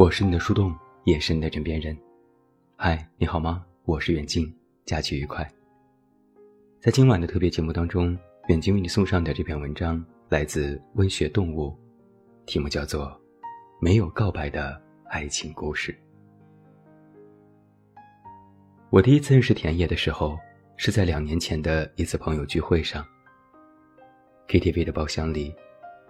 [0.00, 0.74] 我是你的树洞，
[1.04, 1.94] 也是你的枕边人。
[2.74, 3.62] 嗨，你好吗？
[3.84, 4.50] 我是远近，
[4.86, 5.46] 假期愉快。
[6.80, 8.16] 在今晚的特别节目当中，
[8.48, 11.76] 远近为你送上的这篇文章来自温血动物，
[12.46, 13.08] 题目叫做
[13.78, 15.92] 《没有告白的爱情故事》。
[18.88, 20.38] 我第一次认识田野的时候，
[20.78, 23.06] 是在两年前的一次朋友聚会上。
[24.48, 25.54] KTV 的包厢里，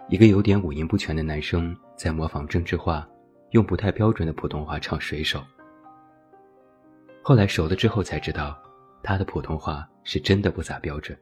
[0.07, 3.05] 一个有点五音不全的男生在模仿郑智化，
[3.51, 5.39] 用不太标准的普通话唱《水手》。
[7.21, 8.57] 后来熟了之后才知道，
[9.03, 11.17] 他的普通话是真的不咋标准。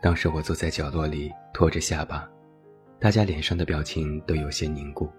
[0.00, 2.28] 当时我坐在角落里，托着下巴，
[3.00, 5.10] 大家脸上的表情都有些凝固。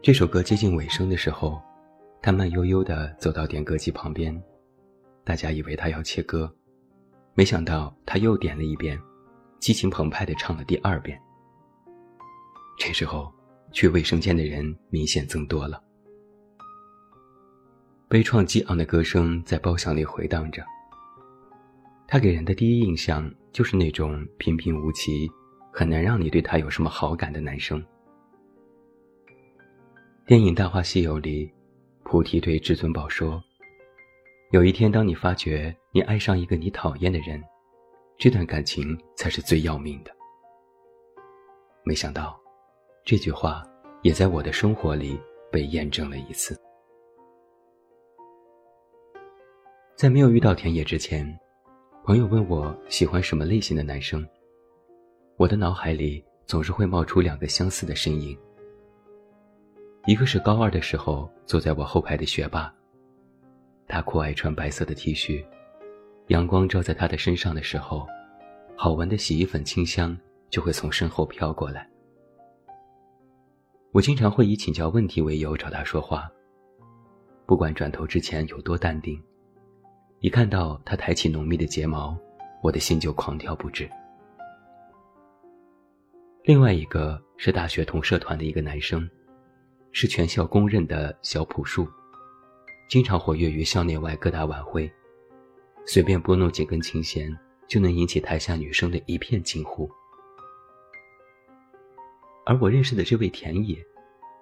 [0.00, 1.60] 这首歌接近尾声的时候。
[2.22, 4.42] 他慢悠悠地走到点歌机旁边，
[5.22, 6.52] 大家以为他要切歌，
[7.34, 9.00] 没想到他又点了一遍，
[9.60, 11.20] 激情澎湃地唱了第二遍。
[12.78, 13.32] 这时候，
[13.72, 15.82] 去卫生间的人明显增多了，
[18.08, 20.64] 悲怆激昂的歌声在包厢里回荡着。
[22.06, 25.28] 他给人的第一印象就是那种平平无奇，
[25.72, 27.84] 很难让你对他有什么好感的男生。
[30.26, 31.52] 电影《大话西游》里。
[32.08, 33.42] 菩提对至尊宝说
[34.54, 37.42] ：“有一天，当你发觉你爱上一个你讨厌的人，
[38.16, 40.12] 这段感情才是最要命的。”
[41.82, 42.40] 没想到，
[43.06, 43.64] 这句话
[44.02, 45.16] 也在我的生活里
[45.48, 46.60] 被验证了一次。
[49.94, 51.24] 在没有遇到田野之前，
[52.02, 54.26] 朋友问我喜欢什么类型的男生，
[55.36, 58.36] 我的脑海里总是会冒出两个相似的身影。
[60.06, 62.74] 一个是高二的时候坐在我后排的学霸。
[63.86, 65.46] 他酷爱穿白色的 T 恤，
[66.26, 68.04] 阳光照在他的身上的时候，
[68.76, 70.18] 好闻的洗衣粉清香
[70.50, 71.88] 就会从身后飘过来。
[73.96, 76.30] 我经常会以请教问题为由找他说话，
[77.46, 79.18] 不管转头之前有多淡定，
[80.20, 82.14] 一看到他抬起浓密的睫毛，
[82.62, 83.88] 我的心就狂跳不止。
[86.42, 89.08] 另外一个是大学同社团的一个男生。
[89.92, 91.88] 是全校公认的小朴树，
[92.90, 94.92] 经常活跃于校内外各大晚会，
[95.86, 97.34] 随便拨弄几根琴弦，
[97.66, 99.90] 就能引起台下女生的一片惊呼。
[102.46, 103.76] 而我认识的这位田野，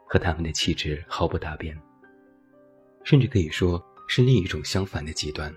[0.07, 1.75] 和他们的气质毫不搭边，
[3.03, 5.53] 甚至可以说是另一种相反的极端。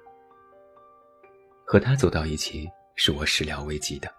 [1.65, 2.65] 和他走到一起，
[2.95, 4.09] 是我始料未及的。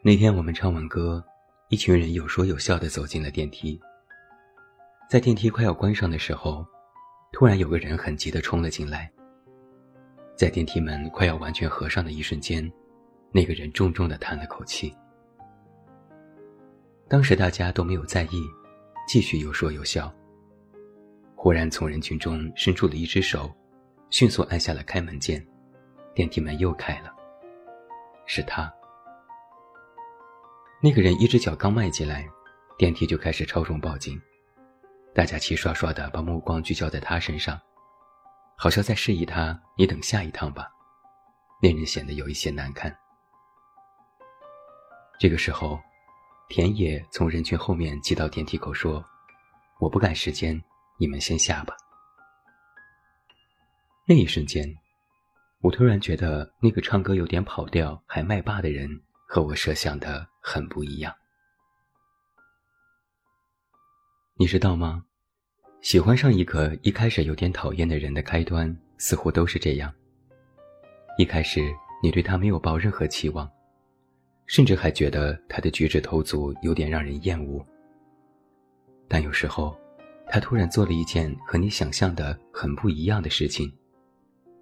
[0.00, 1.22] 那天我们唱完歌。
[1.68, 3.80] 一群人有说有笑的走进了电梯。
[5.08, 6.66] 在电梯快要关上的时候，
[7.32, 9.10] 突然有个人很急的冲了进来。
[10.36, 12.70] 在电梯门快要完全合上的一瞬间，
[13.32, 14.94] 那个人重重的叹了口气。
[17.12, 18.42] 当时大家都没有在意，
[19.06, 20.10] 继续有说有笑。
[21.36, 23.54] 忽然从人群中伸出了一只手，
[24.08, 25.46] 迅速按下了开门键，
[26.14, 27.12] 电梯门又开了。
[28.24, 28.72] 是他。
[30.82, 32.26] 那个人一只脚刚迈进来，
[32.78, 34.18] 电梯就开始超重报警，
[35.14, 37.60] 大家齐刷刷的把目光聚焦在他身上，
[38.56, 40.66] 好像在示意他：“你等下一趟吧。”
[41.60, 42.90] 那人显得有一些难堪。
[45.18, 45.78] 这个时候，
[46.52, 49.02] 田野从人群后面挤到电梯口说
[49.80, 50.62] ：“我不赶时间，
[50.98, 51.74] 你们先下吧。”
[54.06, 54.62] 那一瞬间，
[55.62, 58.86] 我突然觉得那个唱歌有点跑调还麦霸的人
[59.26, 60.28] 和我设想的。
[60.42, 61.14] 很不一样，
[64.34, 65.04] 你知道吗？
[65.80, 69.90] 喜欢上一个一开始有点讨厌的人的开端，似乎都是这样。
[71.16, 71.62] 一开始
[72.02, 73.48] 你对他没有抱任何期望，
[74.52, 77.64] 甚至还觉得他的举止投足有点让人厌恶。
[79.08, 79.74] 但有时候，
[80.26, 83.72] 他突然做了一件和你想象的很不一样的事情，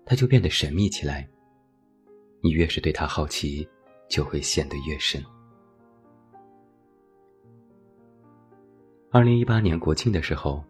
[0.06, 1.28] 他就变得神秘起来。
[2.40, 3.68] 你越是对他好奇，
[4.08, 5.20] 就会陷得越深。
[9.10, 10.64] 二零一八年国庆的时候，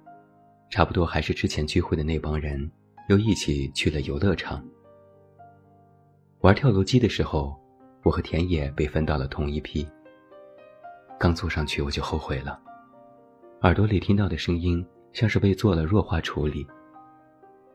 [0.70, 2.70] 差不多还是之前聚会的那帮人，
[3.10, 4.66] 又一起去了游乐场。
[6.40, 7.54] 玩跳楼机的时候，
[8.02, 9.86] 我和田野被分到了同一批。
[11.18, 12.58] 刚坐上去我就后悔了，
[13.62, 16.66] 耳朵里听到的声音像是被做了弱化处理，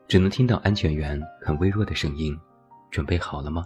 [0.08, 2.36] 只能听到安全员很微弱的声音
[2.90, 3.64] ：“准备好了吗？”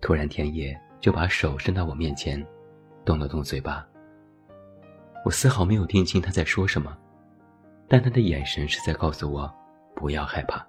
[0.00, 2.46] 突然，田野就把手伸到我面前，
[3.04, 3.84] 动了动嘴巴。
[5.24, 6.96] 我丝毫没有听清他在说什么，
[7.88, 9.52] 但他的眼神是在告诉我，
[9.96, 10.64] 不要害怕。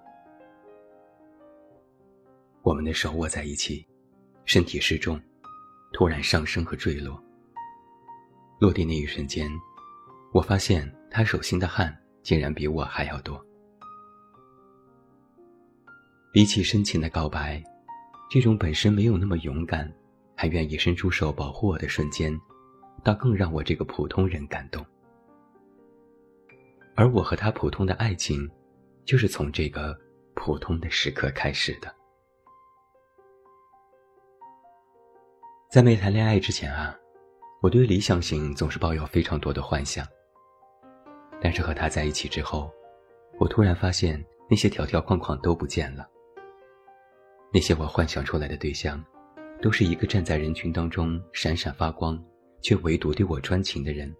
[2.68, 3.88] 我们的手握在一起，
[4.44, 5.18] 身体失重，
[5.94, 7.18] 突然上升和坠落。
[8.60, 9.50] 落地那一瞬间，
[10.34, 13.42] 我发现他手心的汗竟然比我还要多。
[16.34, 17.64] 比起深情的告白，
[18.30, 19.90] 这种本身没有那么勇敢，
[20.36, 22.38] 还愿意伸出手保护我的瞬间，
[23.02, 24.86] 倒更让我这个普通人感动。
[26.98, 28.46] 而我和他普通的爱情，
[29.06, 29.98] 就是从这个
[30.36, 31.96] 普通的时刻开始的。
[35.70, 36.98] 在没谈恋爱之前啊，
[37.62, 40.08] 我对理想型总是抱有非常多的幻想。
[41.42, 42.72] 但是和他在一起之后，
[43.38, 46.08] 我突然发现那些条条框框都不见了。
[47.54, 49.04] 那些我幻想出来的对象，
[49.62, 52.18] 都是一个站在人群当中闪闪发光，
[52.62, 54.16] 却唯独对我专情的人，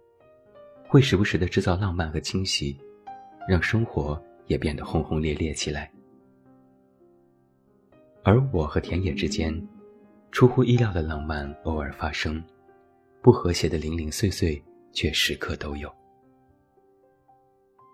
[0.86, 2.78] 会时不时的制造浪漫和惊喜，
[3.48, 5.90] 让生活也变得轰轰烈烈起来。
[8.22, 9.66] 而我和田野之间，
[10.30, 12.42] 出乎意料的浪漫偶尔发生，
[13.22, 15.92] 不和谐的零零碎碎却时刻都有。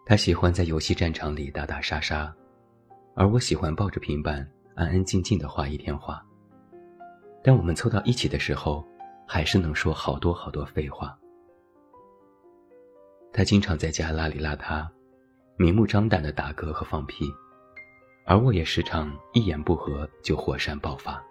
[0.07, 2.35] 他喜欢在游戏战场里打打杀杀，
[3.15, 4.47] 而我喜欢抱着平板。
[4.77, 6.21] 安安静静的画一天画，
[7.45, 8.85] 但我们凑到一起的时候，
[9.25, 11.17] 还是能说好多好多废话。
[13.33, 14.85] 他经常在家邋里邋遢，
[15.57, 17.25] 明目张胆的打嗝和放屁，
[18.27, 21.25] 而我也时常一言不合就火山爆发。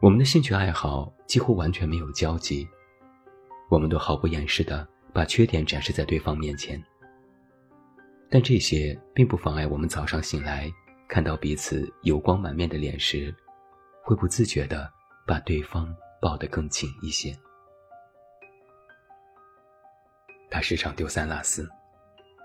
[0.00, 2.68] 我们的兴趣爱好几乎完全没有交集，
[3.68, 6.80] 我们都毫不掩饰的把缺点展示在对方面前，
[8.30, 10.70] 但这些并不妨碍我们早上醒来。
[11.08, 13.34] 看到彼此油光满面的脸时，
[14.04, 14.88] 会不自觉地
[15.26, 17.34] 把对方抱得更紧一些。
[20.50, 21.68] 他时常丢三落四，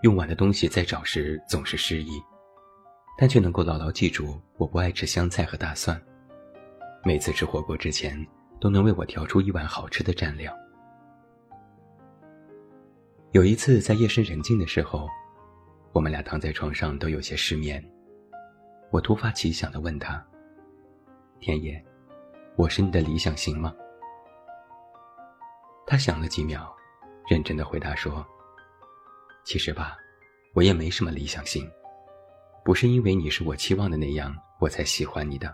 [0.02, 2.20] 用完的东西再找时总是失忆，
[3.18, 6.02] 但却能够牢牢记住我不爱吃香菜和大蒜。
[7.06, 8.18] 每次吃火锅之前，
[8.62, 10.58] 都能为我调出一碗好吃的蘸料。
[13.32, 15.10] 有一次在夜深人静的时候，
[15.92, 17.84] 我们俩躺在床上都有些失眠。
[18.90, 20.26] 我突发奇想的问他
[21.42, 21.84] ：“田野，
[22.56, 23.76] 我是你的理想型吗？”
[25.86, 26.74] 他想了几秒，
[27.28, 28.26] 认真的回答说
[29.44, 29.98] ：“其实吧，
[30.54, 31.70] 我也没什么理想型，
[32.64, 35.54] 不是因为你是我期望的那样我才喜欢你的，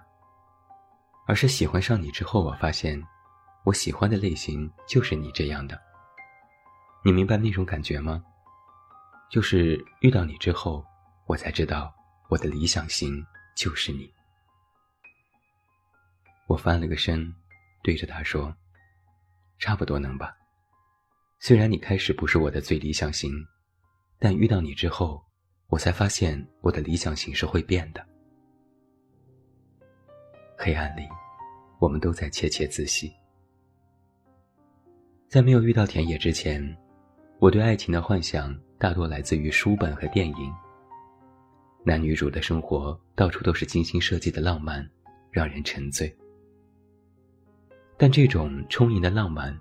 [1.30, 3.00] 而是喜欢上你之后，我发现，
[3.64, 5.80] 我喜欢的类型就是你这样的。
[7.06, 8.24] 你明白那种感觉吗？
[9.30, 10.84] 就是遇到你之后，
[11.28, 11.94] 我才知道。”
[12.30, 13.24] 我的理想型
[13.56, 14.12] 就是你。
[16.48, 17.32] 我翻了个身，
[17.84, 18.56] 对着他说
[19.60, 20.36] ：“差不多能吧。
[21.40, 23.32] 虽然你开始不是我的最理想型，
[24.18, 25.24] 但遇到你之后，
[25.68, 28.04] 我才发现我的理想型是会变的。”
[30.62, 31.08] 黑暗里，
[31.80, 33.10] 我们都在窃窃自喜。
[35.30, 36.62] 在没有遇到田野之前，
[37.40, 40.54] 我对爱情的幻想大多来自于书本和电影。
[41.86, 44.86] 男女主的生活到处都是精心设计的浪漫，
[45.32, 46.14] 让人沉醉。
[47.98, 49.58] 但这种充盈的浪漫，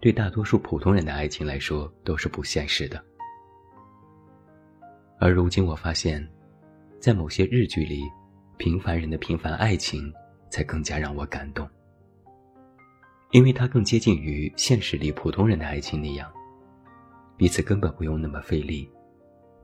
[0.00, 3.02] 对大多数普通人的爱情来说都是不现实的。
[5.18, 6.22] 而如今我发现，
[7.00, 8.02] 在某些日剧里，
[8.58, 10.12] 平凡人的平凡爱情
[10.52, 11.68] 才更加让我感动，
[13.32, 16.30] 因为它更接近于现实里普通人的爱情那样，
[17.36, 18.88] 彼此根本不用那么费力，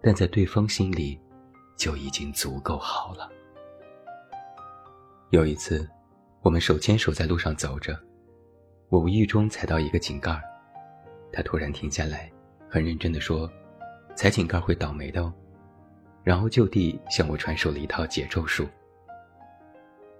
[0.02, 1.20] 但在对方心里。
[1.78, 3.30] 就已经足够好了。
[5.30, 5.88] 有一次，
[6.42, 7.96] 我们手牵手在路上走着，
[8.88, 10.42] 我无意中踩到一个井盖，
[11.32, 12.28] 他突然停下来，
[12.68, 13.48] 很认真地说
[14.16, 15.32] ：“踩井盖会倒霉的哦。”
[16.24, 18.66] 然后就地向我传授了一套解咒术。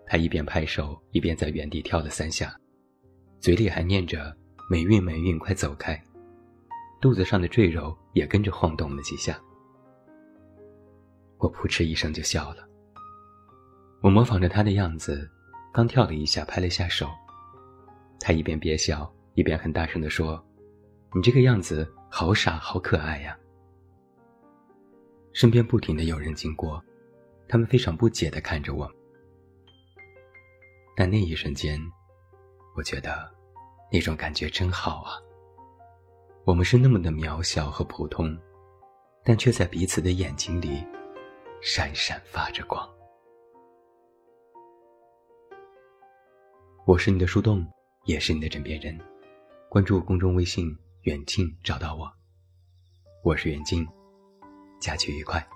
[0.08, 2.58] 他一边拍手，一边在原地跳了三下，
[3.40, 4.34] 嘴里还念着
[4.70, 6.02] “霉运霉运，快走开”，
[6.98, 9.38] 肚子上的赘肉也跟着晃动了几下。
[11.36, 12.66] 我扑哧一声就笑了。
[14.00, 15.30] 我模仿着他的样子，
[15.72, 17.08] 刚跳了一下，拍了下手。
[18.18, 20.42] 他一边憋笑，一边很大声地说
[21.14, 23.38] ：“你这个样子好傻，好可爱呀！”
[25.34, 26.82] 身边不停的有人经过，
[27.46, 28.90] 他们非常不解地看着我。
[30.98, 31.80] 但那一瞬间，
[32.74, 33.32] 我觉得
[33.88, 35.14] 那种感觉真好啊。
[36.44, 38.36] 我们是那么的渺小和普通，
[39.22, 40.84] 但却在彼此的眼睛里。
[41.60, 42.88] 闪闪发着光。
[46.84, 47.64] 我是你的树洞，
[48.04, 48.98] 也是你的枕边人。
[49.68, 52.10] 关注公众微信“远近”，找到我。
[53.22, 53.86] 我是远近，
[54.80, 55.48] 假期愉快。